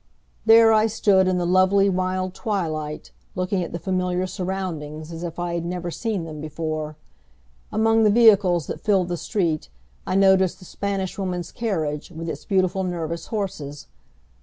[0.47, 5.37] There I stood in the lovely, mild twilight, looking at the familiar surroundings as if
[5.37, 6.97] I had never seen them before.
[7.71, 9.69] Among the vehicles that filled the street
[10.07, 13.89] I noticed the Spanish Woman's carriage, with its beautiful nervous horses.